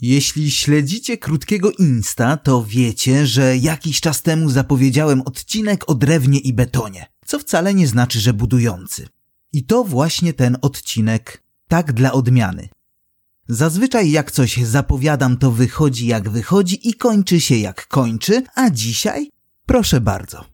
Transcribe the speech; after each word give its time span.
Jeśli 0.00 0.50
śledzicie 0.50 1.18
krótkiego 1.18 1.70
Insta, 1.70 2.36
to 2.36 2.64
wiecie, 2.64 3.26
że 3.26 3.56
jakiś 3.56 4.00
czas 4.00 4.22
temu 4.22 4.50
zapowiedziałem 4.50 5.22
odcinek 5.22 5.90
o 5.90 5.94
drewnie 5.94 6.38
i 6.38 6.52
betonie, 6.52 7.06
co 7.26 7.38
wcale 7.38 7.74
nie 7.74 7.86
znaczy, 7.86 8.20
że 8.20 8.32
budujący. 8.32 9.08
I 9.52 9.64
to 9.64 9.84
właśnie 9.84 10.32
ten 10.32 10.56
odcinek, 10.62 11.42
tak 11.68 11.92
dla 11.92 12.12
odmiany. 12.12 12.68
Zazwyczaj 13.48 14.10
jak 14.10 14.30
coś 14.30 14.56
zapowiadam, 14.56 15.36
to 15.36 15.50
wychodzi 15.50 16.06
jak 16.06 16.30
wychodzi 16.30 16.88
i 16.88 16.94
kończy 16.94 17.40
się 17.40 17.56
jak 17.56 17.88
kończy, 17.88 18.42
a 18.54 18.70
dzisiaj 18.70 19.30
proszę 19.66 20.00
bardzo. 20.00 20.44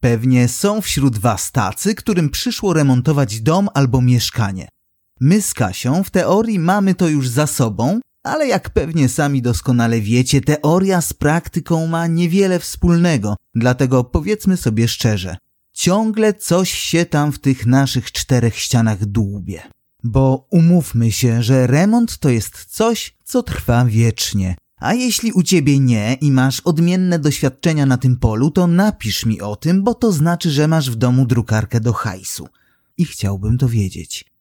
Pewnie 0.00 0.48
są 0.48 0.80
wśród 0.80 1.18
was 1.18 1.52
tacy, 1.52 1.94
którym 1.94 2.30
przyszło 2.30 2.72
remontować 2.72 3.40
dom 3.40 3.68
albo 3.74 4.00
mieszkanie. 4.00 4.68
My 5.20 5.42
z 5.42 5.54
Kasią 5.54 6.04
w 6.04 6.10
teorii 6.10 6.58
mamy 6.58 6.94
to 6.94 7.08
już 7.08 7.28
za 7.28 7.46
sobą, 7.46 8.00
ale 8.24 8.46
jak 8.46 8.70
pewnie 8.70 9.08
sami 9.08 9.42
doskonale 9.42 10.00
wiecie, 10.00 10.40
teoria 10.40 11.00
z 11.00 11.12
praktyką 11.12 11.86
ma 11.86 12.06
niewiele 12.06 12.58
wspólnego, 12.58 13.36
dlatego 13.54 14.04
powiedzmy 14.04 14.56
sobie 14.56 14.88
szczerze, 14.88 15.36
ciągle 15.72 16.34
coś 16.34 16.72
się 16.72 17.06
tam 17.06 17.32
w 17.32 17.38
tych 17.38 17.66
naszych 17.66 18.12
czterech 18.12 18.58
ścianach 18.58 19.04
dłubie. 19.04 19.62
Bo 20.04 20.46
umówmy 20.50 21.12
się, 21.12 21.42
że 21.42 21.66
remont 21.66 22.18
to 22.18 22.28
jest 22.28 22.64
coś, 22.64 23.16
co 23.24 23.42
trwa 23.42 23.84
wiecznie. 23.84 24.56
A 24.80 24.94
jeśli 24.94 25.32
u 25.32 25.42
ciebie 25.42 25.78
nie 25.78 26.16
i 26.20 26.32
masz 26.32 26.60
odmienne 26.60 27.18
doświadczenia 27.18 27.86
na 27.86 27.96
tym 27.96 28.16
polu, 28.16 28.50
to 28.50 28.66
napisz 28.66 29.26
mi 29.26 29.40
o 29.40 29.56
tym, 29.56 29.82
bo 29.82 29.94
to 29.94 30.12
znaczy, 30.12 30.50
że 30.50 30.68
masz 30.68 30.90
w 30.90 30.96
domu 30.96 31.26
drukarkę 31.26 31.80
do 31.80 31.92
hajsu. 31.92 32.48
I 32.96 33.04
chciałbym 33.04 33.58
to 33.58 33.68
wiedzieć. 33.68 34.33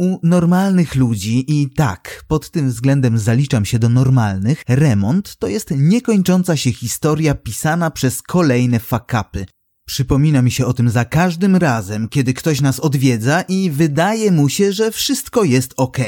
U 0.00 0.18
normalnych 0.22 0.94
ludzi, 0.94 1.60
i 1.60 1.70
tak, 1.70 2.24
pod 2.28 2.50
tym 2.50 2.68
względem 2.68 3.18
zaliczam 3.18 3.64
się 3.64 3.78
do 3.78 3.88
normalnych, 3.88 4.62
remont 4.68 5.36
to 5.36 5.46
jest 5.46 5.70
niekończąca 5.76 6.56
się 6.56 6.72
historia 6.72 7.34
pisana 7.34 7.90
przez 7.90 8.22
kolejne 8.22 8.78
fakapy. 8.78 9.46
Przypomina 9.86 10.42
mi 10.42 10.50
się 10.50 10.66
o 10.66 10.72
tym 10.72 10.90
za 10.90 11.04
każdym 11.04 11.56
razem, 11.56 12.08
kiedy 12.08 12.34
ktoś 12.34 12.60
nas 12.60 12.80
odwiedza 12.80 13.42
i 13.42 13.70
wydaje 13.70 14.32
mu 14.32 14.48
się, 14.48 14.72
że 14.72 14.90
wszystko 14.90 15.44
jest 15.44 15.74
ok. 15.76 15.98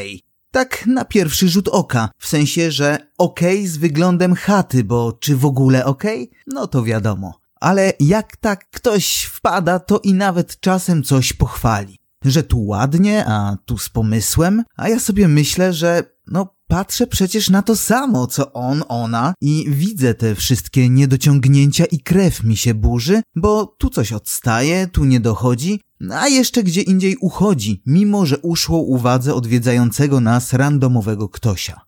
Tak 0.51 0.87
na 0.87 1.05
pierwszy 1.05 1.49
rzut 1.49 1.69
oka, 1.69 2.09
w 2.19 2.29
sensie, 2.29 2.71
że 2.71 2.99
ok 3.19 3.41
z 3.65 3.77
wyglądem 3.77 4.35
chaty, 4.35 4.85
bo 4.85 5.13
czy 5.13 5.37
w 5.37 5.45
ogóle 5.45 5.85
ok? 5.85 6.05
No 6.47 6.67
to 6.67 6.83
wiadomo. 6.83 7.41
Ale 7.61 7.93
jak 8.01 8.37
tak 8.37 8.71
ktoś 8.71 9.23
wpada, 9.23 9.79
to 9.79 9.99
i 9.99 10.15
nawet 10.15 10.61
czasem 10.61 11.03
coś 11.03 11.33
pochwali 11.33 12.02
że 12.25 12.43
tu 12.43 12.65
ładnie, 12.67 13.25
a 13.27 13.57
tu 13.65 13.79
z 13.79 13.89
pomysłem, 13.89 14.63
a 14.77 14.89
ja 14.89 15.01
sobie 15.01 15.29
myślę, 15.29 15.73
że 15.73 16.03
no 16.27 16.55
patrzę 16.67 17.07
przecież 17.07 17.51
na 17.51 17.63
to 17.63 17.77
samo, 17.77 18.27
co 18.27 18.53
on, 18.53 18.85
ona 18.89 19.35
i 19.41 19.65
widzę 19.69 20.15
te 20.15 20.35
wszystkie 20.35 20.89
niedociągnięcia 20.89 21.85
i 21.85 22.01
krew 22.01 22.45
mi 22.45 22.57
się 22.57 22.75
burzy, 22.75 23.23
bo 23.37 23.67
tu 23.67 23.91
coś 23.91 24.13
odstaje, 24.13 24.87
tu 24.87 25.05
nie 25.05 25.21
dochodzi, 25.21 25.81
a 26.11 26.29
jeszcze 26.29 26.63
gdzie 26.63 26.83
indziej 26.83 27.17
uchodzi, 27.21 27.83
mimo 27.87 28.27
że 28.27 28.39
uszło 28.39 28.79
uwadze 28.79 29.35
odwiedzającego 29.35 30.21
nas 30.21 30.53
randomowego 30.53 31.29
ktosia. 31.29 31.81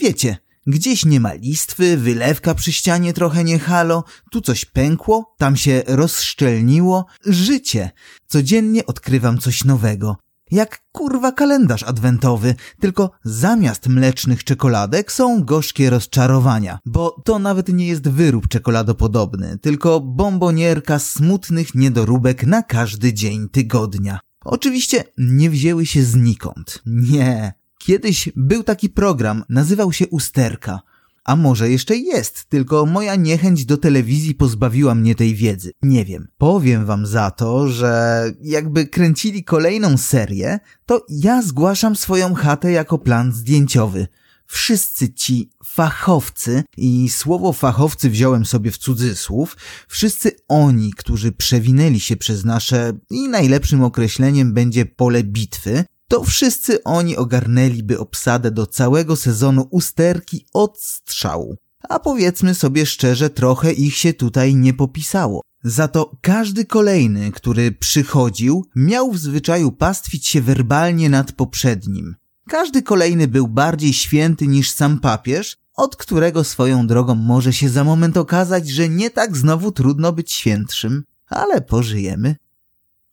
Wiecie, 0.00 0.36
Gdzieś 0.66 1.04
nie 1.04 1.20
ma 1.20 1.32
listwy, 1.32 1.96
wylewka 1.96 2.54
przy 2.54 2.72
ścianie 2.72 3.12
trochę 3.12 3.44
nie 3.44 3.58
halo, 3.58 4.04
tu 4.30 4.40
coś 4.40 4.64
pękło, 4.64 5.34
tam 5.38 5.56
się 5.56 5.82
rozszczelniło. 5.86 7.06
Życie! 7.26 7.90
Codziennie 8.26 8.86
odkrywam 8.86 9.38
coś 9.38 9.64
nowego. 9.64 10.16
Jak 10.50 10.82
kurwa 10.92 11.32
kalendarz 11.32 11.82
adwentowy, 11.82 12.54
tylko 12.80 13.10
zamiast 13.24 13.88
mlecznych 13.88 14.44
czekoladek 14.44 15.12
są 15.12 15.44
gorzkie 15.44 15.90
rozczarowania, 15.90 16.78
bo 16.86 17.22
to 17.24 17.38
nawet 17.38 17.68
nie 17.68 17.86
jest 17.86 18.08
wyrób 18.08 18.48
czekoladopodobny, 18.48 19.58
tylko 19.62 20.00
bombonierka 20.00 20.98
smutnych 20.98 21.74
niedoróbek 21.74 22.46
na 22.46 22.62
każdy 22.62 23.12
dzień 23.12 23.48
tygodnia. 23.48 24.20
Oczywiście 24.44 25.04
nie 25.18 25.50
wzięły 25.50 25.86
się 25.86 26.02
znikąd. 26.02 26.82
Nie, 26.86 27.52
Kiedyś 27.86 28.28
był 28.36 28.62
taki 28.62 28.88
program, 28.88 29.44
nazywał 29.48 29.92
się 29.92 30.08
Usterka. 30.08 30.80
A 31.24 31.36
może 31.36 31.70
jeszcze 31.70 31.96
jest, 31.96 32.44
tylko 32.44 32.86
moja 32.86 33.14
niechęć 33.16 33.64
do 33.64 33.76
telewizji 33.76 34.34
pozbawiła 34.34 34.94
mnie 34.94 35.14
tej 35.14 35.34
wiedzy. 35.34 35.72
Nie 35.82 36.04
wiem. 36.04 36.28
Powiem 36.38 36.86
wam 36.86 37.06
za 37.06 37.30
to, 37.30 37.68
że 37.68 38.24
jakby 38.42 38.86
kręcili 38.86 39.44
kolejną 39.44 39.96
serię, 39.96 40.58
to 40.86 41.06
ja 41.08 41.42
zgłaszam 41.42 41.96
swoją 41.96 42.34
chatę 42.34 42.72
jako 42.72 42.98
plan 42.98 43.32
zdjęciowy. 43.32 44.06
Wszyscy 44.46 45.12
ci 45.12 45.50
fachowcy, 45.66 46.62
i 46.76 47.08
słowo 47.08 47.52
fachowcy 47.52 48.10
wziąłem 48.10 48.44
sobie 48.44 48.70
w 48.70 48.78
cudzysłów, 48.78 49.56
wszyscy 49.88 50.30
oni, 50.48 50.92
którzy 50.92 51.32
przewinęli 51.32 52.00
się 52.00 52.16
przez 52.16 52.44
nasze, 52.44 52.92
i 53.10 53.28
najlepszym 53.28 53.82
określeniem 53.82 54.54
będzie 54.54 54.86
pole 54.86 55.22
bitwy, 55.22 55.84
to 56.08 56.24
wszyscy 56.24 56.84
oni 56.84 57.16
ogarnęliby 57.16 57.98
obsadę 57.98 58.50
do 58.50 58.66
całego 58.66 59.16
sezonu 59.16 59.68
usterki 59.70 60.46
od 60.52 60.80
strzału. 60.80 61.56
A 61.88 61.98
powiedzmy 61.98 62.54
sobie 62.54 62.86
szczerze, 62.86 63.30
trochę 63.30 63.72
ich 63.72 63.96
się 63.96 64.12
tutaj 64.12 64.54
nie 64.54 64.74
popisało. 64.74 65.42
Za 65.64 65.88
to 65.88 66.16
każdy 66.20 66.64
kolejny, 66.64 67.32
który 67.32 67.72
przychodził, 67.72 68.66
miał 68.76 69.12
w 69.12 69.18
zwyczaju 69.18 69.72
pastwić 69.72 70.26
się 70.26 70.40
werbalnie 70.40 71.10
nad 71.10 71.32
poprzednim. 71.32 72.14
Każdy 72.48 72.82
kolejny 72.82 73.28
był 73.28 73.48
bardziej 73.48 73.92
święty 73.92 74.46
niż 74.46 74.70
sam 74.70 75.00
papież, 75.00 75.56
od 75.74 75.96
którego 75.96 76.44
swoją 76.44 76.86
drogą 76.86 77.14
może 77.14 77.52
się 77.52 77.68
za 77.68 77.84
moment 77.84 78.16
okazać, 78.16 78.68
że 78.68 78.88
nie 78.88 79.10
tak 79.10 79.36
znowu 79.36 79.72
trudno 79.72 80.12
być 80.12 80.32
świętszym, 80.32 81.04
ale 81.26 81.60
pożyjemy. 81.60 82.36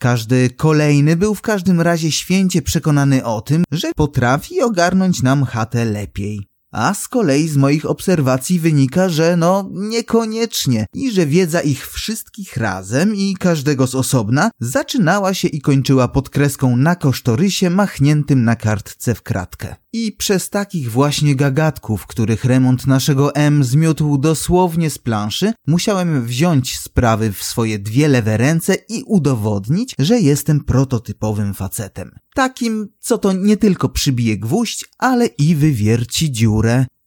Każdy 0.01 0.49
kolejny 0.49 1.15
był 1.15 1.35
w 1.35 1.41
każdym 1.41 1.81
razie 1.81 2.11
święcie 2.11 2.61
przekonany 2.61 3.25
o 3.25 3.41
tym, 3.41 3.63
że 3.71 3.91
potrafi 3.95 4.61
ogarnąć 4.61 5.21
nam 5.21 5.45
chatę 5.45 5.85
lepiej. 5.85 6.50
A 6.71 6.93
z 6.93 7.07
kolei 7.07 7.47
z 7.47 7.57
moich 7.57 7.85
obserwacji 7.85 8.59
wynika, 8.59 9.09
że 9.09 9.35
no 9.37 9.69
niekoniecznie 9.73 10.85
i 10.93 11.11
że 11.11 11.25
wiedza 11.25 11.61
ich 11.61 11.87
wszystkich 11.87 12.57
razem 12.57 13.15
i 13.15 13.35
każdego 13.39 13.87
z 13.87 13.95
osobna 13.95 14.51
zaczynała 14.59 15.33
się 15.33 15.47
i 15.47 15.61
kończyła 15.61 16.07
pod 16.07 16.29
kreską 16.29 16.77
na 16.77 16.95
kosztorysie 16.95 17.69
machniętym 17.69 18.43
na 18.43 18.55
kartce 18.55 19.15
w 19.15 19.21
kratkę. 19.21 19.75
I 19.93 20.11
przez 20.11 20.49
takich 20.49 20.91
właśnie 20.91 21.35
gagatków, 21.35 22.07
których 22.07 22.45
remont 22.45 22.87
naszego 22.87 23.35
M 23.35 23.63
zmiótł 23.63 24.17
dosłownie 24.17 24.89
z 24.89 24.97
planszy, 24.97 25.53
musiałem 25.67 26.25
wziąć 26.25 26.79
sprawy 26.79 27.31
w 27.31 27.43
swoje 27.43 27.79
dwie 27.79 28.07
lewe 28.07 28.37
ręce 28.37 28.75
i 28.89 29.03
udowodnić, 29.03 29.95
że 29.99 30.19
jestem 30.19 30.63
prototypowym 30.63 31.53
facetem. 31.53 32.11
Takim, 32.35 32.87
co 32.99 33.17
to 33.17 33.33
nie 33.33 33.57
tylko 33.57 33.89
przybije 33.89 34.37
gwóźdź, 34.37 34.85
ale 34.97 35.25
i 35.25 35.55
wywierci 35.55 36.31
dziurę. 36.31 36.60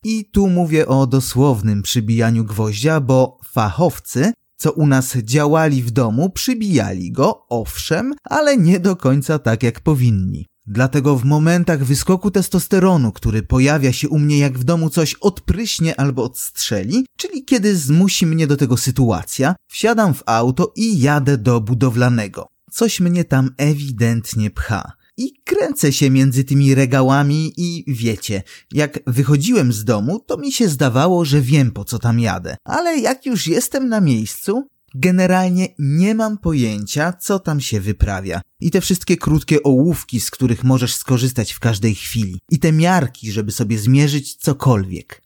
I 0.04 0.24
tu 0.24 0.48
mówię 0.48 0.86
o 0.86 1.06
dosłownym 1.06 1.82
przybijaniu 1.82 2.44
gwoździa, 2.44 3.00
bo 3.00 3.38
fachowcy 3.52 4.32
co 4.56 4.72
u 4.72 4.86
nas 4.86 5.16
działali 5.16 5.82
w 5.82 5.90
domu, 5.90 6.30
przybijali 6.30 7.12
go, 7.12 7.46
owszem, 7.48 8.14
ale 8.24 8.56
nie 8.56 8.80
do 8.80 8.96
końca 8.96 9.38
tak 9.38 9.62
jak 9.62 9.80
powinni. 9.80 10.46
Dlatego 10.66 11.16
w 11.16 11.24
momentach 11.24 11.84
wyskoku 11.84 12.30
testosteronu, 12.30 13.12
który 13.12 13.42
pojawia 13.42 13.92
się 13.92 14.08
u 14.08 14.18
mnie 14.18 14.38
jak 14.38 14.58
w 14.58 14.64
domu 14.64 14.90
coś 14.90 15.14
odpryśnie 15.14 16.00
albo 16.00 16.24
odstrzeli, 16.24 17.06
czyli 17.16 17.44
kiedy 17.44 17.76
zmusi 17.76 18.26
mnie 18.26 18.46
do 18.46 18.56
tego 18.56 18.76
sytuacja, 18.76 19.54
wsiadam 19.70 20.14
w 20.14 20.22
auto 20.26 20.72
i 20.76 21.00
jadę 21.00 21.38
do 21.38 21.60
budowlanego. 21.60 22.48
Coś 22.70 23.00
mnie 23.00 23.24
tam 23.24 23.50
ewidentnie 23.56 24.50
pcha. 24.50 24.92
I 25.16 25.32
kręcę 25.44 25.92
się 25.92 26.10
między 26.10 26.44
tymi 26.44 26.74
regałami 26.74 27.52
i 27.56 27.84
wiecie, 27.88 28.42
jak 28.72 29.00
wychodziłem 29.06 29.72
z 29.72 29.84
domu, 29.84 30.20
to 30.26 30.36
mi 30.36 30.52
się 30.52 30.68
zdawało, 30.68 31.24
że 31.24 31.40
wiem 31.40 31.70
po 31.70 31.84
co 31.84 31.98
tam 31.98 32.20
jadę. 32.20 32.56
Ale 32.64 32.98
jak 32.98 33.26
już 33.26 33.46
jestem 33.46 33.88
na 33.88 34.00
miejscu, 34.00 34.68
Generalnie 34.96 35.68
nie 35.78 36.14
mam 36.14 36.38
pojęcia, 36.38 37.12
co 37.12 37.38
tam 37.38 37.60
się 37.60 37.80
wyprawia. 37.80 38.40
I 38.60 38.70
te 38.70 38.80
wszystkie 38.80 39.16
krótkie 39.16 39.62
ołówki, 39.62 40.20
z 40.20 40.30
których 40.30 40.64
możesz 40.64 40.94
skorzystać 40.94 41.52
w 41.52 41.60
każdej 41.60 41.94
chwili. 41.94 42.40
I 42.50 42.58
te 42.58 42.72
miarki, 42.72 43.32
żeby 43.32 43.52
sobie 43.52 43.78
zmierzyć 43.78 44.34
cokolwiek. 44.34 45.22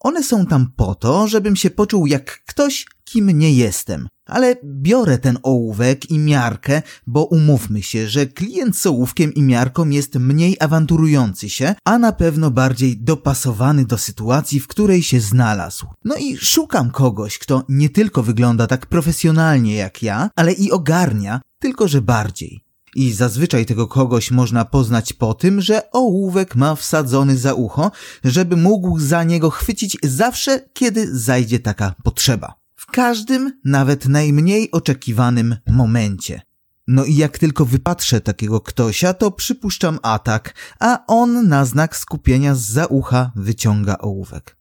One 0.00 0.22
są 0.22 0.46
tam 0.46 0.72
po 0.76 0.94
to, 0.94 1.28
żebym 1.28 1.56
się 1.56 1.70
poczuł 1.70 2.06
jak 2.06 2.44
ktoś, 2.44 2.86
kim 3.04 3.38
nie 3.38 3.52
jestem. 3.52 4.08
Ale 4.30 4.56
biorę 4.64 5.18
ten 5.18 5.38
ołówek 5.42 6.10
i 6.10 6.18
miarkę, 6.18 6.82
bo 7.06 7.24
umówmy 7.24 7.82
się, 7.82 8.08
że 8.08 8.26
klient 8.26 8.76
z 8.76 8.86
ołówkiem 8.86 9.34
i 9.34 9.42
miarką 9.42 9.88
jest 9.88 10.14
mniej 10.14 10.56
awanturujący 10.60 11.50
się, 11.50 11.74
a 11.84 11.98
na 11.98 12.12
pewno 12.12 12.50
bardziej 12.50 12.96
dopasowany 12.96 13.84
do 13.84 13.98
sytuacji, 13.98 14.60
w 14.60 14.66
której 14.66 15.02
się 15.02 15.20
znalazł. 15.20 15.86
No 16.04 16.16
i 16.16 16.36
szukam 16.36 16.90
kogoś, 16.90 17.38
kto 17.38 17.64
nie 17.68 17.88
tylko 17.88 18.22
wygląda 18.22 18.66
tak 18.66 18.86
profesjonalnie 18.86 19.74
jak 19.74 20.02
ja, 20.02 20.30
ale 20.36 20.52
i 20.52 20.70
ogarnia, 20.70 21.40
tylko 21.60 21.88
że 21.88 22.02
bardziej. 22.02 22.64
I 22.96 23.12
zazwyczaj 23.12 23.66
tego 23.66 23.86
kogoś 23.86 24.30
można 24.30 24.64
poznać 24.64 25.12
po 25.12 25.34
tym, 25.34 25.60
że 25.60 25.90
ołówek 25.92 26.56
ma 26.56 26.74
wsadzony 26.74 27.38
za 27.38 27.54
ucho, 27.54 27.90
żeby 28.24 28.56
mógł 28.56 28.98
za 28.98 29.24
niego 29.24 29.50
chwycić 29.50 29.96
zawsze, 30.02 30.60
kiedy 30.72 31.18
zajdzie 31.18 31.58
taka 31.58 31.94
potrzeba. 32.04 32.59
W 32.80 32.86
każdym, 32.86 33.60
nawet 33.64 34.08
najmniej 34.08 34.70
oczekiwanym 34.70 35.56
momencie. 35.66 36.40
No 36.86 37.04
i 37.04 37.16
jak 37.16 37.38
tylko 37.38 37.64
wypatrzę 37.64 38.20
takiego 38.20 38.60
ktośa, 38.60 39.14
to 39.14 39.30
przypuszczam 39.30 39.98
atak, 40.02 40.54
a 40.78 41.04
on 41.06 41.48
na 41.48 41.64
znak 41.64 41.96
skupienia 41.96 42.54
z 42.54 42.60
za 42.60 42.86
ucha 42.86 43.32
wyciąga 43.36 43.98
ołówek. 43.98 44.56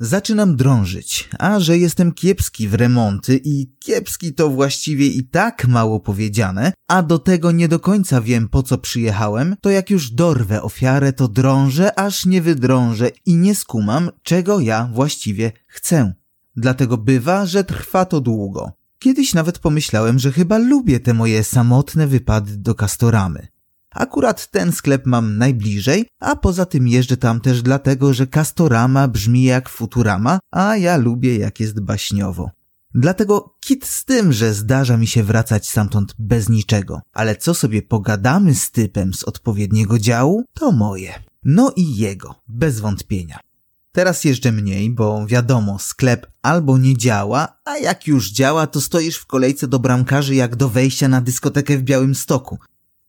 Zaczynam 0.00 0.56
drążyć, 0.56 1.28
a 1.38 1.60
że 1.60 1.78
jestem 1.78 2.12
kiepski 2.12 2.68
w 2.68 2.74
remonty 2.74 3.40
i 3.44 3.72
kiepski 3.78 4.34
to 4.34 4.48
właściwie 4.48 5.06
i 5.06 5.24
tak 5.24 5.66
mało 5.66 6.00
powiedziane, 6.00 6.72
a 6.88 7.02
do 7.02 7.18
tego 7.18 7.52
nie 7.52 7.68
do 7.68 7.80
końca 7.80 8.20
wiem 8.20 8.48
po 8.48 8.62
co 8.62 8.78
przyjechałem, 8.78 9.56
to 9.60 9.70
jak 9.70 9.90
już 9.90 10.10
dorwę 10.10 10.62
ofiarę, 10.62 11.12
to 11.12 11.28
drążę, 11.28 11.98
aż 11.98 12.26
nie 12.26 12.42
wydrążę 12.42 13.10
i 13.26 13.34
nie 13.36 13.54
skumam, 13.54 14.10
czego 14.22 14.60
ja 14.60 14.90
właściwie 14.92 15.52
chcę. 15.66 16.14
Dlatego 16.60 16.96
bywa, 16.96 17.46
że 17.46 17.64
trwa 17.64 18.04
to 18.04 18.20
długo. 18.20 18.72
Kiedyś 18.98 19.34
nawet 19.34 19.58
pomyślałem, 19.58 20.18
że 20.18 20.32
chyba 20.32 20.58
lubię 20.58 21.00
te 21.00 21.14
moje 21.14 21.44
samotne 21.44 22.06
wypady 22.06 22.56
do 22.56 22.74
Kastoramy. 22.74 23.48
Akurat 23.90 24.50
ten 24.50 24.72
sklep 24.72 25.06
mam 25.06 25.38
najbliżej, 25.38 26.06
a 26.20 26.36
poza 26.36 26.66
tym 26.66 26.88
jeżdżę 26.88 27.16
tam 27.16 27.40
też 27.40 27.62
dlatego, 27.62 28.14
że 28.14 28.26
Castorama 28.26 29.08
brzmi 29.08 29.42
jak 29.42 29.68
Futurama, 29.68 30.38
a 30.50 30.76
ja 30.76 30.96
lubię 30.96 31.36
jak 31.36 31.60
jest 31.60 31.80
baśniowo. 31.80 32.50
Dlatego 32.94 33.56
kit 33.60 33.86
z 33.86 34.04
tym, 34.04 34.32
że 34.32 34.54
zdarza 34.54 34.96
mi 34.96 35.06
się 35.06 35.22
wracać 35.22 35.68
stamtąd 35.68 36.14
bez 36.18 36.48
niczego, 36.48 37.00
ale 37.12 37.36
co 37.36 37.54
sobie 37.54 37.82
pogadamy 37.82 38.54
z 38.54 38.70
typem 38.70 39.14
z 39.14 39.24
odpowiedniego 39.24 39.98
działu, 39.98 40.44
to 40.54 40.72
moje. 40.72 41.14
No 41.44 41.72
i 41.76 41.96
jego, 41.96 42.34
bez 42.48 42.80
wątpienia. 42.80 43.47
Teraz 43.92 44.24
jeżdżę 44.24 44.52
mniej, 44.52 44.90
bo 44.90 45.26
wiadomo, 45.26 45.78
sklep 45.78 46.26
albo 46.42 46.78
nie 46.78 46.96
działa, 46.96 47.60
a 47.64 47.78
jak 47.78 48.06
już 48.06 48.30
działa, 48.30 48.66
to 48.66 48.80
stoisz 48.80 49.16
w 49.16 49.26
kolejce 49.26 49.68
do 49.68 49.78
bramkarzy 49.78 50.34
jak 50.34 50.56
do 50.56 50.68
wejścia 50.68 51.08
na 51.08 51.20
dyskotekę 51.20 51.78
w 51.78 51.82
Białym 51.82 52.14
Stoku. 52.14 52.58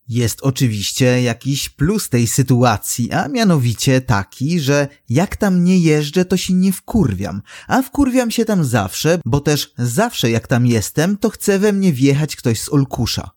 Jest 0.08 0.42
oczywiście 0.42 1.22
jakiś 1.22 1.70
plus 1.70 2.10
tej 2.10 2.28
sytuacji, 2.28 3.12
a 3.12 3.28
mianowicie 3.28 4.02
taki, 4.02 4.60
że 4.60 4.88
jak 5.10 5.38
tam 5.38 5.64
nie 5.64 5.80
jeżdżę, 5.80 6.26
to 6.26 6.38
się 6.38 6.54
nie 6.54 6.74
wkurwiam, 6.74 7.42
a 7.68 7.82
wkurwiam 7.82 8.32
się 8.32 8.46
tam 8.46 8.66
zawsze, 8.66 9.20
bo 9.26 9.40
też 9.42 9.74
zawsze 9.78 10.32
jak 10.32 10.48
tam 10.48 10.68
jestem, 10.68 11.18
to 11.18 11.30
chce 11.30 11.60
we 11.60 11.74
mnie 11.74 11.94
wjechać 11.94 12.36
ktoś 12.36 12.62
z 12.62 12.70
Olkusza. 12.74 13.32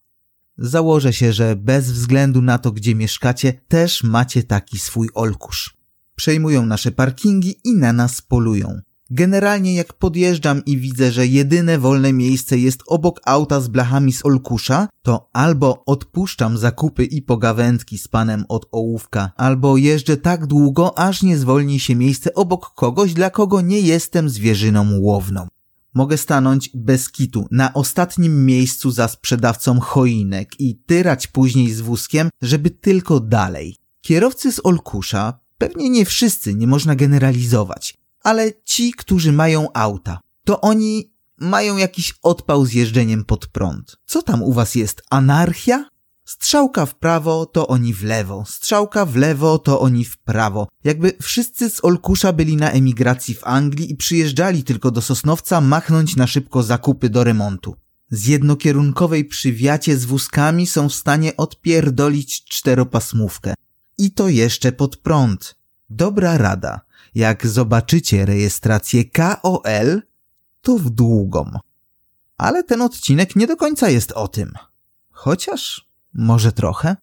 Założę 0.59 1.13
się, 1.13 1.33
że 1.33 1.57
bez 1.57 1.93
względu 1.93 2.43
na 2.43 2.59
to, 2.59 2.73
gdzie 2.73 2.95
mieszkacie, 2.95 3.61
też 3.69 4.03
macie 4.03 4.43
taki 4.43 4.79
swój 4.79 5.09
Olkusz. 5.15 5.82
Przejmują 6.17 6.67
nasze 6.67 6.91
parkingi 6.91 7.55
i 7.65 7.77
na 7.77 7.93
nas 7.93 8.23
polują. 8.23 8.81
Generalnie 9.15 9.75
jak 9.75 9.93
podjeżdżam 9.93 10.65
i 10.65 10.79
widzę, 10.79 11.13
że 11.13 11.27
jedyne 11.27 11.79
wolne 11.79 12.13
miejsce 12.13 12.59
jest 12.59 12.83
obok 12.87 13.21
auta 13.25 13.61
z 13.61 13.69
blachami 13.69 14.13
z 14.13 14.27
Olkusza, 14.27 14.89
to 15.03 15.29
albo 15.33 15.83
odpuszczam 15.87 16.59
zakupy 16.59 17.05
i 17.05 17.23
pogawędki 17.23 17.99
z 17.99 18.09
panem 18.09 18.45
od 18.49 18.67
ołówka, 18.71 19.31
albo 19.37 19.77
jeżdżę 19.77 20.17
tak 20.17 20.47
długo, 20.47 20.99
aż 20.99 21.23
nie 21.23 21.39
zwolni 21.39 21.81
się 21.81 21.97
miejsce 21.97 22.35
obok 22.35 22.75
kogoś, 22.75 23.15
dla 23.15 23.31
kogo 23.31 23.61
nie 23.61 23.81
jestem 23.81 24.29
zwierzyną 24.29 24.99
łowną. 24.99 25.49
Mogę 25.95 26.17
stanąć 26.17 26.71
bez 26.75 27.11
kitu 27.11 27.47
na 27.51 27.75
ostatnim 27.75 28.47
miejscu 28.47 28.91
za 28.91 29.09
sprzedawcą 29.09 29.81
choinek 29.81 30.61
i 30.61 30.77
tyrać 30.87 31.27
później 31.27 31.73
z 31.73 31.81
wózkiem, 31.81 32.31
żeby 32.43 32.71
tylko 32.71 33.21
dalej. 33.21 33.77
Kierowcy 34.01 34.53
z 34.53 34.61
Olkusza, 34.65 35.39
pewnie 35.69 35.91
nie 35.91 36.05
wszyscy, 36.05 36.55
nie 36.55 36.67
można 36.67 36.95
generalizować, 36.95 37.95
ale 38.23 38.53
ci, 38.65 38.93
którzy 38.93 39.33
mają 39.33 39.73
auta, 39.73 40.21
to 40.45 40.61
oni 40.61 41.13
mają 41.39 41.77
jakiś 41.77 42.15
odpał 42.23 42.67
z 42.67 42.73
jeżdżeniem 42.73 43.25
pod 43.25 43.47
prąd. 43.47 43.97
Co 44.07 44.23
tam 44.23 44.43
u 44.43 44.53
was 44.53 44.75
jest? 44.75 45.03
Anarchia? 45.11 45.89
Strzałka 46.25 46.87
w 46.87 46.95
prawo, 46.95 47.47
to 47.47 47.69
oni 47.69 47.95
w 47.95 48.05
lewo. 48.05 48.45
Strzałka 48.49 49.07
w 49.07 49.17
lewo, 49.17 49.59
to 49.59 49.81
oni 49.81 50.05
w 50.05 50.19
prawo. 50.19 50.69
Jakby 50.85 51.13
wszyscy 51.23 51.71
z 51.71 51.85
Olkusza 51.85 52.33
byli 52.33 52.57
na 52.57 52.71
emigracji 52.71 53.35
w 53.35 53.47
Anglii 53.47 53.93
i 53.93 53.97
przyjeżdżali 53.97 54.65
tylko 54.65 54.91
do 54.91 55.03
Sosnowca 55.03 55.61
machnąć 55.61 56.17
na 56.17 56.27
szybko 56.27 56.63
zakupy 56.63 57.09
do 57.11 57.25
remontu. 57.25 57.77
Z 58.11 58.27
jednokierunkowej 58.27 59.25
przywiacie 59.25 59.97
z 59.97 60.05
wózkami 60.05 60.67
są 60.67 60.89
w 60.89 60.95
stanie 60.95 61.37
odpierdolić 61.37 62.45
czteropasmówkę. 62.45 63.55
I 63.99 64.11
to 64.11 64.29
jeszcze 64.29 64.73
pod 64.73 64.97
prąd. 64.97 65.55
Dobra 65.91 66.39
rada. 66.39 66.81
Jak 67.15 67.47
zobaczycie 67.47 68.27
rejestrację 68.27 69.05
KOL, 69.05 70.03
to 70.63 70.79
w 70.79 70.91
długą. 70.91 71.59
Ale 72.39 72.65
ten 72.65 72.83
odcinek 72.83 73.37
nie 73.37 73.47
do 73.47 73.57
końca 73.57 73.91
jest 73.91 74.13
o 74.13 74.29
tym. 74.29 74.53
Chociaż 75.11 75.89
może 76.15 76.53
trochę. 76.53 76.97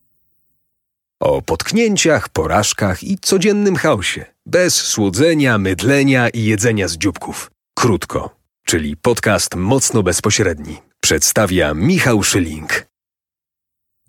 O 1.20 1.42
potknięciach, 1.42 2.30
porażkach 2.30 3.04
i 3.04 3.18
codziennym 3.18 3.76
chaosie. 3.76 4.26
Bez 4.46 4.76
słodzenia, 4.76 5.58
mydlenia 5.58 6.30
i 6.30 6.44
jedzenia 6.44 6.88
z 6.88 6.98
dzióbków. 6.98 7.52
Krótko, 7.74 8.36
czyli 8.66 8.98
podcast 8.98 9.56
mocno 9.56 10.04
bezpośredni. 10.04 10.78
Przedstawia 11.00 11.74
Michał 11.74 12.24
Szyling. 12.24 12.89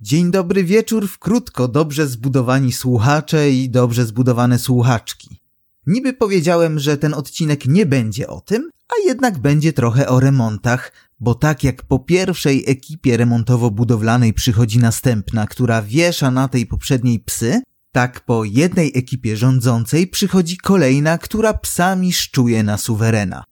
Dzień 0.02 0.30
dobry 0.30 0.64
wieczór 0.64 1.08
w 1.08 1.18
krótko 1.18 1.68
dobrze 1.68 2.06
zbudowani 2.06 2.72
słuchacze 2.72 3.50
i 3.50 3.70
dobrze 3.70 4.06
zbudowane 4.06 4.58
słuchaczki. 4.58 5.40
Niby 5.86 6.12
powiedziałem, 6.12 6.78
że 6.78 6.96
ten 6.96 7.14
odcinek 7.14 7.66
nie 7.66 7.86
będzie 7.86 8.28
o 8.28 8.40
tym, 8.40 8.70
a 8.88 9.08
jednak 9.08 9.38
będzie 9.38 9.72
trochę 9.72 10.08
o 10.08 10.20
remontach, 10.20 10.92
bo 11.20 11.34
tak 11.34 11.64
jak 11.64 11.82
po 11.82 11.98
pierwszej 11.98 12.64
ekipie 12.66 13.16
remontowo-budowlanej 13.16 14.32
przychodzi 14.32 14.78
następna, 14.78 15.46
która 15.46 15.82
wiesza 15.82 16.30
na 16.30 16.48
tej 16.48 16.66
poprzedniej 16.66 17.20
psy, 17.20 17.62
tak 17.92 18.20
po 18.20 18.44
jednej 18.44 18.92
ekipie 18.94 19.36
rządzącej 19.36 20.06
przychodzi 20.06 20.56
kolejna, 20.56 21.18
która 21.18 21.54
psami 21.54 22.12
szczuje 22.12 22.62
na 22.62 22.78
suwerena. 22.78 23.44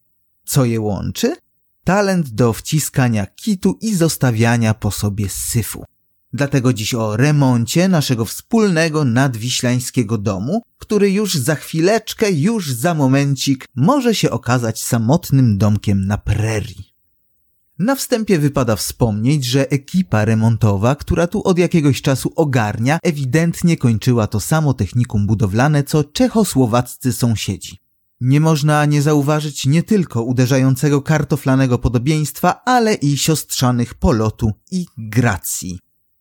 Co 0.44 0.64
je 0.64 0.80
łączy? 0.80 1.36
Talent 1.84 2.28
do 2.30 2.52
wciskania 2.52 3.26
kitu 3.26 3.78
i 3.80 3.94
zostawiania 3.94 4.74
po 4.74 4.90
sobie 4.90 5.28
syfu. 5.28 5.84
Dlatego 6.32 6.72
dziś 6.72 6.94
o 6.94 7.16
remoncie 7.16 7.88
naszego 7.88 8.24
wspólnego 8.24 9.04
nadwiślańskiego 9.04 10.18
domu, 10.18 10.62
który 10.78 11.10
już 11.10 11.34
za 11.34 11.54
chwileczkę, 11.54 12.30
już 12.32 12.72
za 12.72 12.94
momencik 12.94 13.66
może 13.76 14.14
się 14.14 14.30
okazać 14.30 14.82
samotnym 14.82 15.58
domkiem 15.58 16.06
na 16.06 16.18
prerii. 16.18 16.88
Na 17.78 17.94
wstępie 17.94 18.38
wypada 18.38 18.76
wspomnieć, 18.76 19.44
że 19.44 19.70
ekipa 19.70 20.24
remontowa, 20.24 20.94
która 20.94 21.26
tu 21.26 21.42
od 21.42 21.58
jakiegoś 21.58 22.02
czasu 22.02 22.32
ogarnia, 22.36 22.98
ewidentnie 23.02 23.76
kończyła 23.76 24.26
to 24.26 24.40
samo 24.40 24.74
technikum 24.74 25.26
budowlane 25.26 25.84
co 25.84 26.04
czechosłowaccy 26.04 27.12
sąsiedzi. 27.12 27.78
Nie 28.20 28.40
można 28.40 28.84
nie 28.84 29.02
zauważyć 29.02 29.66
nie 29.66 29.82
tylko 29.82 30.22
uderzającego 30.22 31.02
kartoflanego 31.02 31.78
podobieństwa, 31.78 32.62
ale 32.64 32.94
i 32.94 33.18
siostrzanych 33.18 33.94
polotu 33.94 34.52
i 34.70 34.86
gracji. 34.98 35.78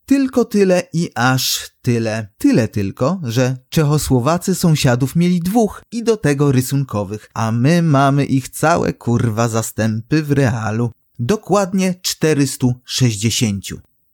Tylko 0.08 0.46
tyle 0.46 0.84
i 0.94 1.10
aż 1.16 1.70
tyle. 1.82 2.28
Tyle 2.38 2.68
tylko, 2.68 3.20
że 3.24 3.58
Czechosłowacy 3.70 4.56
sąsiadów 4.56 5.16
mieli 5.16 5.40
dwóch 5.40 5.82
i 5.92 6.04
do 6.04 6.18
tego 6.18 6.52
rysunkowych, 6.52 7.30
a 7.34 7.52
my 7.52 7.82
mamy 7.82 8.26
ich 8.26 8.50
całe 8.50 8.94
kurwa 8.94 9.48
zastępy 9.48 10.24
w 10.24 10.32
realu. 10.32 10.92
Dokładnie 11.20 11.96
460. 12.02 13.66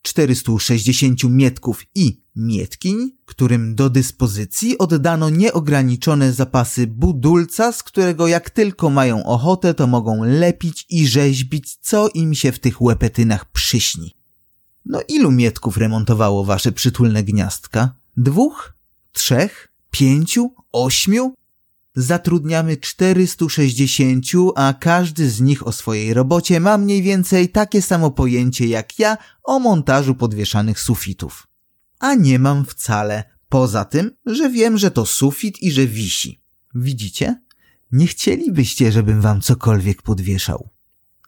460 0.02 1.24
mietków 1.24 1.84
i 1.96 2.22
mietkiń, 2.36 3.12
którym 3.26 3.76
do 3.76 3.90
dyspozycji 3.90 4.78
oddano 4.78 5.30
nieograniczone 5.30 6.34
zapasy 6.34 6.88
budulca, 6.88 7.72
z 7.72 7.84
którego 7.84 8.28
jak 8.28 8.50
tylko 8.50 8.90
mają 8.90 9.24
ochotę, 9.26 9.74
to 9.74 9.88
mogą 9.88 10.24
lepić 10.24 10.86
i 10.90 11.08
rzeźbić, 11.08 11.78
co 11.82 12.10
im 12.10 12.34
się 12.34 12.52
w 12.52 12.60
tych 12.60 12.82
łepetynach 12.82 13.52
przyśni. 13.52 14.23
No 14.86 15.02
ilu 15.08 15.32
mietków 15.32 15.78
remontowało 15.78 16.46
wasze 16.46 16.72
przytulne 16.72 17.24
gniazdka? 17.24 17.96
Dwóch? 18.18 18.74
Trzech? 19.12 19.72
Pięciu? 19.92 20.54
Ośmiu? 20.72 21.34
Zatrudniamy 21.96 22.78
460, 22.78 24.26
a 24.56 24.74
każdy 24.80 25.30
z 25.30 25.42
nich 25.42 25.68
o 25.68 25.72
swojej 25.72 26.14
robocie 26.14 26.60
ma 26.60 26.78
mniej 26.78 27.02
więcej 27.02 27.50
takie 27.50 27.82
samo 27.82 28.12
pojęcie 28.12 28.68
jak 28.68 29.00
ja 29.00 29.18
o 29.44 29.60
montażu 29.60 30.16
podwieszanych 30.16 30.80
sufitów. 30.80 31.48
A 32.00 32.16
nie 32.16 32.40
mam 32.40 32.66
wcale, 32.66 33.24
poza 33.50 33.86
tym, 33.86 34.12
że 34.26 34.50
wiem, 34.50 34.78
że 34.78 34.92
to 34.92 35.06
sufit 35.06 35.62
i 35.62 35.72
że 35.72 35.88
wisi. 35.88 36.42
Widzicie? 36.76 37.42
Nie 37.92 38.08
chcielibyście, 38.08 38.92
żebym 38.92 39.22
wam 39.22 39.42
cokolwiek 39.42 40.02
podwieszał. 40.02 40.70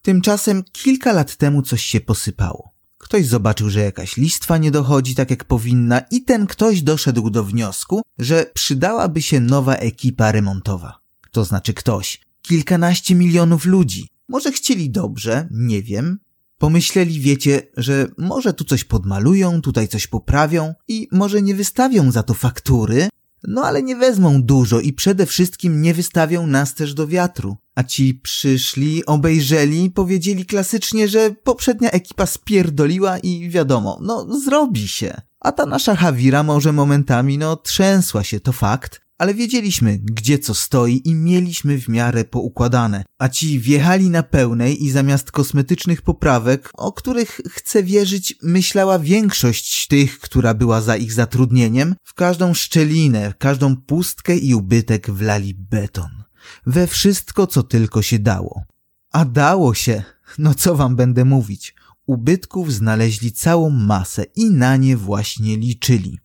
Tymczasem 0.01 0.63
kilka 0.71 1.13
lat 1.13 1.35
temu 1.35 1.62
coś 1.62 1.83
się 1.83 2.01
posypało. 2.01 2.75
Ktoś 3.05 3.25
zobaczył, 3.25 3.69
że 3.69 3.79
jakaś 3.79 4.17
listwa 4.17 4.57
nie 4.57 4.71
dochodzi 4.71 5.15
tak 5.15 5.29
jak 5.29 5.43
powinna 5.43 6.00
i 6.00 6.21
ten 6.21 6.47
ktoś 6.47 6.81
doszedł 6.81 7.29
do 7.29 7.43
wniosku, 7.43 8.01
że 8.19 8.51
przydałaby 8.53 9.21
się 9.21 9.39
nowa 9.39 9.75
ekipa 9.75 10.31
remontowa. 10.31 11.00
To 11.31 11.45
znaczy 11.45 11.74
ktoś. 11.74 12.21
Kilkanaście 12.41 13.15
milionów 13.15 13.65
ludzi. 13.65 14.07
Może 14.27 14.51
chcieli 14.51 14.89
dobrze, 14.89 15.47
nie 15.51 15.83
wiem. 15.83 16.19
Pomyśleli, 16.57 17.19
wiecie, 17.19 17.62
że 17.77 18.07
może 18.17 18.53
tu 18.53 18.63
coś 18.63 18.83
podmalują, 18.83 19.62
tutaj 19.62 19.88
coś 19.88 20.07
poprawią 20.07 20.74
i 20.88 21.07
może 21.12 21.41
nie 21.41 21.55
wystawią 21.55 22.12
za 22.12 22.24
to 22.24 22.33
faktury, 22.33 23.09
no 23.43 23.62
ale 23.62 23.83
nie 23.83 23.95
wezmą 23.95 24.43
dużo 24.43 24.79
i 24.79 24.93
przede 24.93 25.25
wszystkim 25.25 25.81
nie 25.81 25.93
wystawią 25.93 26.47
nas 26.47 26.74
też 26.74 26.93
do 26.93 27.07
wiatru. 27.07 27.57
A 27.75 27.84
ci 27.84 28.13
przyszli, 28.13 29.05
obejrzeli, 29.05 29.91
powiedzieli 29.91 30.46
klasycznie, 30.46 31.08
że 31.08 31.32
poprzednia 31.44 31.91
ekipa 31.91 32.25
spierdoliła 32.25 33.17
i 33.17 33.50
wiadomo, 33.50 34.00
no 34.01 34.39
zrobi 34.39 34.88
się. 34.88 35.22
A 35.39 35.51
ta 35.51 35.65
nasza 35.65 35.96
Hawira 35.96 36.44
może 36.44 36.74
momentami, 36.74 37.38
no 37.38 37.55
trzęsła 37.55 38.24
się, 38.24 38.39
to 38.39 38.51
fakt, 38.51 39.01
ale 39.17 39.34
wiedzieliśmy, 39.34 40.00
gdzie 40.03 40.39
co 40.39 40.53
stoi 40.53 41.01
i 41.05 41.15
mieliśmy 41.15 41.82
w 41.82 41.89
miarę 41.89 42.25
poukładane. 42.25 43.03
A 43.20 43.29
ci 43.29 43.60
wjechali 43.60 44.10
na 44.10 44.24
pełnej 44.24 44.84
i 44.84 44.91
zamiast 44.91 45.32
kosmetycznych 45.32 46.01
poprawek, 46.01 46.70
o 46.74 46.94
których 46.94 47.41
chcę 47.50 47.84
wierzyć, 47.84 48.36
myślała 48.44 49.00
większość 49.00 49.88
tych, 49.88 50.20
która 50.20 50.53
była 50.53 50.82
za 50.82 50.96
ich 50.98 51.13
zatrudnieniem, 51.13 51.96
w 52.03 52.13
każdą 52.13 52.53
szczelinę, 52.53 53.34
każdą 53.39 53.75
pustkę 53.75 54.38
i 54.38 54.55
ubytek 54.55 55.12
wlali 55.12 55.53
beton. 55.53 56.25
We 56.65 56.87
wszystko, 56.87 57.47
co 57.47 57.63
tylko 57.63 58.01
się 58.01 58.19
dało. 58.19 58.63
A 59.11 59.25
dało 59.25 59.73
się, 59.73 60.03
no 60.37 60.53
co 60.53 60.75
wam 60.75 60.95
będę 60.95 61.25
mówić. 61.25 61.75
Ubytków 62.05 62.73
znaleźli 62.73 63.31
całą 63.31 63.69
masę 63.69 64.25
i 64.35 64.49
na 64.49 64.77
nie 64.77 64.97
właśnie 64.97 65.57
liczyli. 65.57 66.19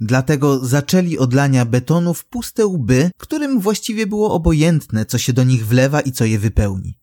Dlatego 0.00 0.66
zaczęli 0.66 1.18
odlania 1.18 1.64
betonu 1.64 2.14
w 2.14 2.24
puste 2.24 2.66
łby, 2.66 3.10
którym 3.18 3.60
właściwie 3.60 4.06
było 4.06 4.32
obojętne, 4.34 5.06
co 5.06 5.18
się 5.18 5.32
do 5.32 5.44
nich 5.44 5.66
wlewa 5.66 6.00
i 6.00 6.12
co 6.12 6.24
je 6.24 6.38
wypełni. 6.38 6.98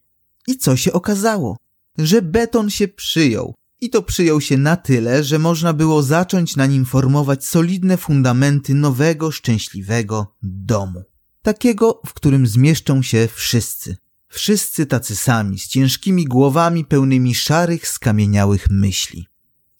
I 0.48 0.58
co 0.58 0.76
się 0.76 0.94
okazało? 0.94 1.58
Że 1.98 2.22
beton 2.22 2.70
się 2.70 2.88
przyjął. 2.88 3.54
I 3.82 3.90
to 3.90 4.02
przyjął 4.02 4.42
się 4.42 4.58
na 4.58 4.76
tyle, 4.76 5.24
że 5.24 5.40
można 5.40 5.74
było 5.74 6.04
zacząć 6.04 6.56
na 6.56 6.66
nim 6.66 6.86
formować 6.86 7.46
solidne 7.46 7.98
fundamenty 7.98 8.74
nowego, 8.74 9.32
szczęśliwego 9.32 10.36
domu. 10.44 11.04
Takiego, 11.42 12.02
w 12.06 12.14
którym 12.14 12.48
zmieszczą 12.48 13.02
się 13.02 13.28
wszyscy. 13.34 13.98
Wszyscy 14.28 14.86
tacy 14.86 15.16
sami, 15.16 15.60
z 15.60 15.68
ciężkimi 15.68 16.26
głowami 16.26 16.86
pełnymi 16.86 17.36
szarych, 17.36 17.88
skamieniałych 17.88 18.70
myśli. 18.70 19.28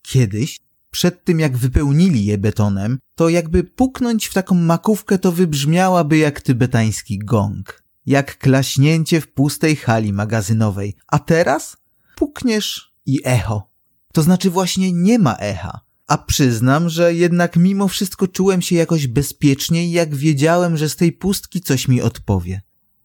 Kiedyś 0.02 0.60
przed 0.92 1.24
tym 1.24 1.40
jak 1.40 1.58
wypełnili 1.58 2.26
je 2.26 2.38
betonem, 2.38 3.00
to 3.16 3.30
jakby 3.30 3.64
puknąć 3.64 4.26
w 4.26 4.34
taką 4.34 4.56
makówkę 4.56 5.18
to 5.18 5.32
wybrzmiałaby 5.32 6.18
jak 6.18 6.42
tybetański 6.42 7.20
gong. 7.20 7.84
Jak 8.06 8.38
klaśnięcie 8.38 9.22
w 9.22 9.28
pustej 9.28 9.76
hali 9.76 10.14
magazynowej. 10.14 10.96
A 11.08 11.20
teraz 11.20 11.78
pukniesz 12.16 12.94
i 13.06 13.22
echo. 13.24 13.70
To 14.14 14.24
znaczy 14.24 14.50
właśnie 14.50 14.94
nie 14.94 15.20
ma 15.20 15.36
echa. 15.36 15.80
A 16.08 16.18
przyznam, 16.18 16.90
że 16.90 17.14
jednak 17.14 17.56
mimo 17.56 17.88
wszystko 17.88 18.28
czułem 18.28 18.62
się 18.62 18.76
jakoś 18.76 19.08
bezpieczniej, 19.08 19.92
jak 19.92 20.16
wiedziałem, 20.16 20.78
że 20.78 20.90
z 20.90 20.96
tej 20.96 21.12
pustki 21.12 21.62
coś 21.62 21.88
mi 21.88 22.02
odpowie. 22.02 22.62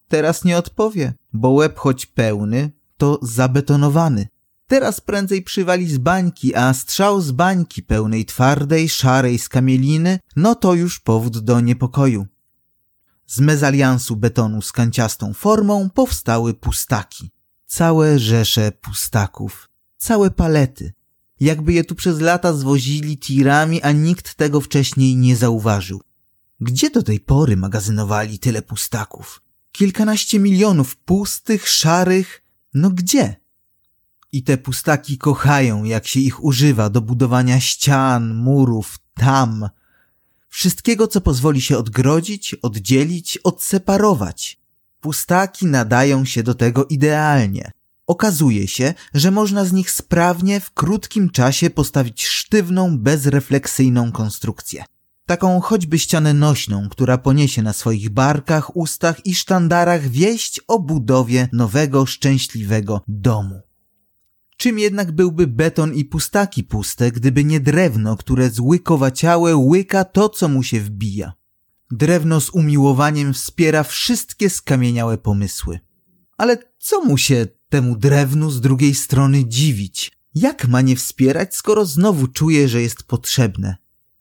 Teraz 0.08 0.44
nie 0.44 0.58
odpowie, 0.58 1.14
bo 1.32 1.50
łeb 1.50 1.78
choć 1.78 2.06
pełny, 2.06 2.70
to 2.96 3.18
zabetonowany. 3.22 4.28
Teraz 4.66 5.00
prędzej 5.00 5.42
przywali 5.42 5.88
z 5.88 5.98
bańki, 5.98 6.54
a 6.54 6.74
strzał 6.74 7.20
z 7.20 7.30
bańki 7.32 7.82
pełnej 7.82 8.24
twardej, 8.24 8.88
szarej 8.88 9.38
skamieliny, 9.38 10.18
no 10.36 10.54
to 10.54 10.74
już 10.74 11.00
powód 11.00 11.38
do 11.38 11.60
niepokoju. 11.60 12.26
Z 13.26 13.40
mezaliansu 13.40 14.16
betonu 14.16 14.62
z 14.62 14.72
kanciastą 14.72 15.34
formą 15.34 15.90
powstały 15.90 16.54
pustaki. 16.54 17.30
Całe 17.66 18.18
rzesze 18.18 18.72
pustaków. 18.72 19.70
Całe 19.98 20.30
palety. 20.30 20.92
Jakby 21.42 21.72
je 21.72 21.84
tu 21.84 21.94
przez 21.94 22.20
lata 22.20 22.52
zwozili 22.52 23.18
tirami, 23.18 23.82
a 23.82 23.92
nikt 23.92 24.34
tego 24.34 24.60
wcześniej 24.60 25.16
nie 25.16 25.36
zauważył. 25.36 26.00
Gdzie 26.60 26.90
do 26.90 27.02
tej 27.02 27.20
pory 27.20 27.56
magazynowali 27.56 28.38
tyle 28.38 28.62
pustaków? 28.62 29.42
Kilkanaście 29.72 30.38
milionów 30.38 30.96
pustych, 30.96 31.68
szarych. 31.68 32.42
No 32.74 32.90
gdzie? 32.90 33.36
I 34.32 34.42
te 34.42 34.58
pustaki 34.58 35.18
kochają, 35.18 35.84
jak 35.84 36.06
się 36.06 36.20
ich 36.20 36.44
używa 36.44 36.90
do 36.90 37.00
budowania 37.00 37.60
ścian, 37.60 38.34
murów, 38.34 38.98
tam. 39.14 39.68
Wszystkiego, 40.48 41.06
co 41.06 41.20
pozwoli 41.20 41.60
się 41.60 41.78
odgrodzić, 41.78 42.54
oddzielić, 42.54 43.38
odseparować. 43.38 44.58
Pustaki 45.00 45.66
nadają 45.66 46.24
się 46.24 46.42
do 46.42 46.54
tego 46.54 46.86
idealnie. 46.86 47.70
Okazuje 48.06 48.68
się, 48.68 48.94
że 49.14 49.30
można 49.30 49.64
z 49.64 49.72
nich 49.72 49.90
sprawnie 49.90 50.60
w 50.60 50.70
krótkim 50.70 51.30
czasie 51.30 51.70
postawić 51.70 52.26
sztywną, 52.26 52.98
bezrefleksyjną 52.98 54.12
konstrukcję. 54.12 54.84
Taką 55.26 55.60
choćby 55.60 55.98
ścianę 55.98 56.34
nośną, 56.34 56.88
która 56.88 57.18
poniesie 57.18 57.62
na 57.62 57.72
swoich 57.72 58.10
barkach, 58.10 58.76
ustach 58.76 59.26
i 59.26 59.34
sztandarach 59.34 60.08
wieść 60.08 60.60
o 60.68 60.78
budowie 60.78 61.48
nowego, 61.52 62.06
szczęśliwego 62.06 63.00
domu. 63.08 63.60
Czym 64.56 64.78
jednak 64.78 65.12
byłby 65.12 65.46
beton 65.46 65.94
i 65.94 66.04
pustaki 66.04 66.64
puste, 66.64 67.10
gdyby 67.10 67.44
nie 67.44 67.60
drewno, 67.60 68.16
które 68.16 68.50
złykowaciałe 68.50 69.56
łyka 69.56 70.04
to, 70.04 70.28
co 70.28 70.48
mu 70.48 70.62
się 70.62 70.80
wbija. 70.80 71.32
Drewno 71.90 72.40
z 72.40 72.50
umiłowaniem 72.50 73.32
wspiera 73.32 73.82
wszystkie 73.82 74.50
skamieniałe 74.50 75.18
pomysły. 75.18 75.80
Ale 76.36 76.58
co 76.78 77.04
mu 77.04 77.18
się 77.18 77.46
temu 77.72 77.96
drewnu 77.96 78.50
z 78.50 78.60
drugiej 78.60 78.94
strony 78.94 79.44
dziwić? 79.48 80.12
Jak 80.34 80.68
ma 80.68 80.80
nie 80.80 80.96
wspierać, 80.96 81.54
skoro 81.56 81.86
znowu 81.86 82.26
czuje, 82.26 82.68
że 82.68 82.82
jest 82.82 83.02
potrzebne? 83.02 83.76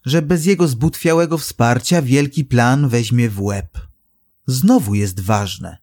Że 0.06 0.22
bez 0.22 0.46
jego 0.46 0.68
zbutwiałego 0.68 1.38
wsparcia 1.38 2.02
wielki 2.02 2.46
plan 2.46 2.90
weźmie 2.90 3.30
w 3.30 3.42
łeb. 3.42 3.78
Znowu 4.48 4.96
jest 4.96 5.20
ważne. 5.20 5.78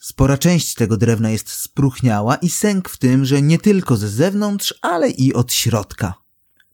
Spora 0.00 0.38
część 0.38 0.74
tego 0.74 0.96
drewna 0.96 1.30
jest 1.30 1.48
spruchniała 1.50 2.36
i 2.36 2.50
sęk 2.50 2.88
w 2.88 2.96
tym, 2.96 3.24
że 3.24 3.42
nie 3.42 3.58
tylko 3.58 3.96
ze 3.96 4.08
zewnątrz, 4.08 4.74
ale 4.82 5.10
i 5.10 5.34
od 5.34 5.52
środka. 5.52 6.14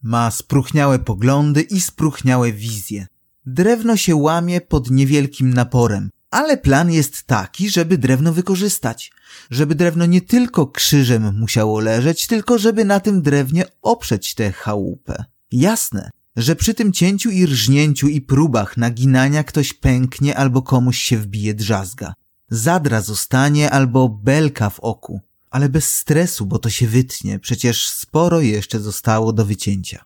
Ma 0.03 0.31
spruchniałe 0.31 0.99
poglądy 0.99 1.63
i 1.63 1.81
spruchniałe 1.81 2.53
wizje. 2.53 3.07
Drewno 3.47 3.97
się 3.97 4.17
łamie 4.17 4.61
pod 4.61 4.91
niewielkim 4.91 5.55
naporem, 5.55 6.11
ale 6.31 6.57
plan 6.57 6.91
jest 6.91 7.23
taki, 7.23 7.71
żeby 7.71 7.99
drewno 7.99 8.33
wykorzystać. 8.33 9.13
Żeby 9.51 9.75
drewno 9.75 10.07
nie 10.07 10.21
tylko 10.21 10.67
krzyżem 10.67 11.39
musiało 11.39 11.81
leżeć, 11.81 12.27
tylko 12.27 12.59
żeby 12.59 12.85
na 12.85 13.01
tym 13.01 13.23
drewnie 13.23 13.65
oprzeć 13.83 14.35
tę 14.35 14.53
chałupę. 14.53 15.25
Jasne, 15.53 16.11
że 16.37 16.57
przy 16.57 16.75
tym 16.75 16.93
cięciu 16.93 17.31
i 17.31 17.47
rżnięciu 17.47 18.09
i 18.09 18.21
próbach 18.21 18.77
naginania 18.77 19.45
ktoś 19.45 19.73
pęknie 19.73 20.37
albo 20.37 20.63
komuś 20.63 20.99
się 20.99 21.19
wbije 21.19 21.55
drzazga 21.55 22.15
zadra 22.51 23.03
zostanie 23.03 23.71
albo 23.71 24.09
belka 24.09 24.71
w 24.71 24.81
oku, 24.81 25.21
ale 25.51 25.69
bez 25.69 25.95
stresu, 25.95 26.47
bo 26.47 26.59
to 26.59 26.71
się 26.71 26.87
wytnie, 26.87 27.39
przecież 27.39 27.89
sporo 27.89 28.41
jeszcze 28.41 28.81
zostało 28.81 29.33
do 29.33 29.47
wycięcia. 29.47 30.05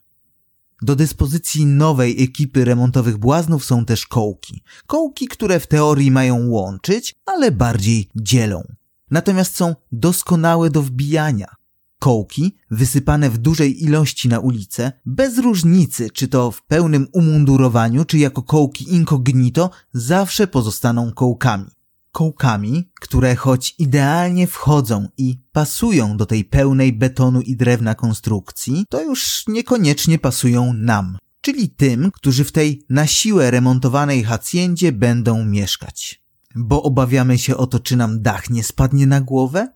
Do 0.82 0.96
dyspozycji 0.96 1.66
nowej 1.66 2.22
ekipy 2.22 2.64
remontowych 2.64 3.18
błaznów 3.18 3.64
są 3.64 3.84
też 3.84 4.06
kołki. 4.06 4.62
Kołki, 4.86 5.28
które 5.28 5.60
w 5.60 5.66
teorii 5.66 6.10
mają 6.10 6.48
łączyć, 6.48 7.14
ale 7.26 7.50
bardziej 7.50 8.10
dzielą. 8.16 8.62
Natomiast 9.10 9.56
są 9.56 9.74
doskonałe 9.92 10.70
do 10.70 10.82
wbijania. 10.82 11.46
Kołki, 11.98 12.56
wysypane 12.70 13.30
w 13.30 13.38
dużej 13.38 13.84
ilości 13.84 14.28
na 14.28 14.38
ulicę, 14.38 14.92
bez 15.06 15.38
różnicy, 15.38 16.10
czy 16.10 16.28
to 16.28 16.50
w 16.50 16.62
pełnym 16.62 17.06
umundurowaniu, 17.12 18.04
czy 18.04 18.18
jako 18.18 18.42
kołki 18.42 18.94
incognito, 18.94 19.70
zawsze 19.92 20.46
pozostaną 20.46 21.12
kołkami 21.12 21.74
kołkami, 22.14 22.90
które 23.00 23.36
choć 23.36 23.74
idealnie 23.78 24.46
wchodzą 24.46 25.08
i 25.18 25.38
pasują 25.52 26.16
do 26.16 26.26
tej 26.26 26.44
pełnej 26.44 26.92
betonu 26.92 27.40
i 27.40 27.56
drewna 27.56 27.94
konstrukcji, 27.94 28.84
to 28.88 29.02
już 29.02 29.44
niekoniecznie 29.48 30.18
pasują 30.18 30.72
nam, 30.72 31.18
czyli 31.40 31.68
tym, 31.68 32.10
którzy 32.10 32.44
w 32.44 32.52
tej 32.52 32.82
na 32.88 33.06
siłę 33.06 33.50
remontowanej 33.50 34.24
hacjendzie 34.24 34.92
będą 34.92 35.44
mieszkać. 35.44 36.22
Bo 36.54 36.82
obawiamy 36.82 37.38
się 37.38 37.56
o 37.56 37.66
to, 37.66 37.80
czy 37.80 37.96
nam 37.96 38.22
dach 38.22 38.50
nie 38.50 38.64
spadnie 38.64 39.06
na 39.06 39.20
głowę? 39.20 39.68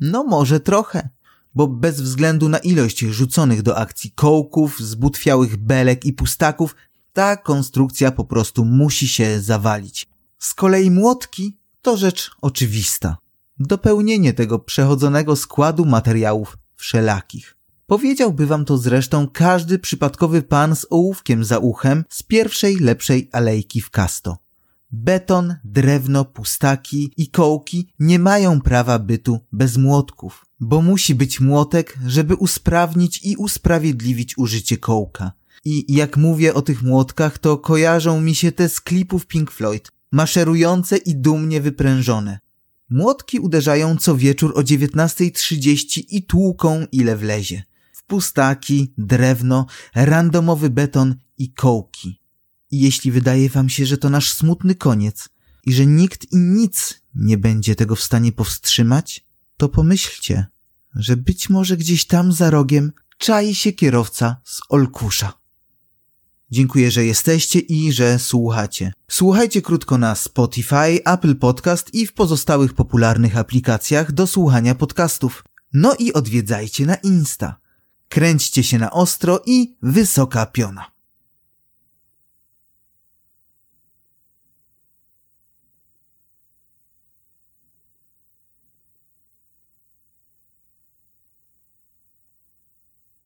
No 0.00 0.24
może 0.24 0.60
trochę, 0.60 1.08
bo 1.54 1.68
bez 1.68 2.00
względu 2.00 2.48
na 2.48 2.58
ilość 2.58 3.00
rzuconych 3.00 3.62
do 3.62 3.78
akcji 3.78 4.10
kołków, 4.10 4.80
zbutwiałych 4.80 5.56
belek 5.56 6.04
i 6.04 6.12
pustaków, 6.12 6.76
ta 7.12 7.36
konstrukcja 7.36 8.10
po 8.10 8.24
prostu 8.24 8.64
musi 8.64 9.08
się 9.08 9.40
zawalić. 9.40 10.11
Z 10.42 10.54
kolei 10.54 10.90
młotki 10.90 11.56
to 11.82 11.96
rzecz 11.96 12.30
oczywista. 12.40 13.16
Dopełnienie 13.58 14.32
tego 14.32 14.58
przechodzonego 14.58 15.36
składu 15.36 15.84
materiałów 15.84 16.58
wszelakich. 16.76 17.56
Powiedziałby 17.86 18.46
wam 18.46 18.64
to 18.64 18.78
zresztą 18.78 19.28
każdy 19.28 19.78
przypadkowy 19.78 20.42
pan 20.42 20.76
z 20.76 20.86
ołówkiem 20.90 21.44
za 21.44 21.58
uchem 21.58 22.04
z 22.08 22.22
pierwszej 22.22 22.76
lepszej 22.76 23.28
alejki 23.32 23.80
w 23.80 23.90
Kasto. 23.90 24.38
Beton, 24.92 25.54
drewno, 25.64 26.24
pustaki 26.24 27.12
i 27.16 27.28
kołki 27.28 27.92
nie 27.98 28.18
mają 28.18 28.60
prawa 28.60 28.98
bytu 28.98 29.40
bez 29.52 29.76
młotków, 29.76 30.46
bo 30.60 30.82
musi 30.82 31.14
być 31.14 31.40
młotek, 31.40 31.98
żeby 32.06 32.34
usprawnić 32.34 33.20
i 33.24 33.36
usprawiedliwić 33.36 34.38
użycie 34.38 34.76
kołka. 34.76 35.32
I 35.64 35.94
jak 35.94 36.16
mówię 36.16 36.54
o 36.54 36.62
tych 36.62 36.82
młotkach, 36.82 37.38
to 37.38 37.58
kojarzą 37.58 38.20
mi 38.20 38.34
się 38.34 38.52
te 38.52 38.68
z 38.68 38.80
klipów 38.80 39.26
Pink 39.26 39.50
Floyd, 39.50 39.92
maszerujące 40.12 40.96
i 40.96 41.16
dumnie 41.16 41.60
wyprężone. 41.60 42.38
Młotki 42.90 43.38
uderzają 43.38 43.96
co 43.96 44.16
wieczór 44.16 44.52
o 44.56 44.60
19.30 44.60 46.02
i 46.08 46.22
tłuką 46.22 46.86
ile 46.92 47.16
wlezie. 47.16 47.62
W 47.92 48.04
pustaki, 48.04 48.92
drewno, 48.98 49.66
randomowy 49.94 50.70
beton 50.70 51.14
i 51.38 51.52
kołki. 51.52 52.20
I 52.70 52.80
jeśli 52.80 53.10
wydaje 53.10 53.50
wam 53.50 53.68
się, 53.68 53.86
że 53.86 53.98
to 53.98 54.10
nasz 54.10 54.32
smutny 54.32 54.74
koniec 54.74 55.28
i 55.64 55.72
że 55.72 55.86
nikt 55.86 56.32
i 56.32 56.36
nic 56.36 57.02
nie 57.14 57.38
będzie 57.38 57.74
tego 57.74 57.96
w 57.96 58.02
stanie 58.02 58.32
powstrzymać, 58.32 59.24
to 59.56 59.68
pomyślcie, 59.68 60.46
że 60.94 61.16
być 61.16 61.50
może 61.50 61.76
gdzieś 61.76 62.04
tam 62.04 62.32
za 62.32 62.50
rogiem 62.50 62.92
czai 63.18 63.54
się 63.54 63.72
kierowca 63.72 64.36
z 64.44 64.60
Olkusza. 64.68 65.41
Dziękuję, 66.52 66.90
że 66.90 67.04
jesteście 67.04 67.58
i 67.58 67.92
że 67.92 68.18
słuchacie. 68.18 68.92
Słuchajcie 69.08 69.62
krótko 69.62 69.98
na 69.98 70.14
Spotify, 70.14 71.04
Apple 71.04 71.36
Podcast 71.36 71.94
i 71.94 72.06
w 72.06 72.12
pozostałych 72.12 72.74
popularnych 72.74 73.36
aplikacjach 73.36 74.12
do 74.12 74.26
słuchania 74.26 74.74
podcastów. 74.74 75.44
No 75.72 75.94
i 75.98 76.12
odwiedzajcie 76.12 76.86
na 76.86 76.94
Insta. 76.94 77.56
Kręćcie 78.08 78.62
się 78.62 78.78
na 78.78 78.90
ostro 78.90 79.40
i 79.46 79.76
wysoka 79.82 80.46
piona. 80.46 80.91